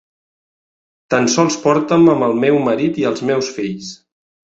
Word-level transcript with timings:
Tan 1.15 1.29
sols 1.35 1.59
porta'm 1.67 2.09
amb 2.17 2.29
el 2.31 2.35
meu 2.47 2.61
marit 2.71 3.01
i 3.03 3.09
els 3.15 3.27
meus 3.33 3.55
fills. 3.61 3.97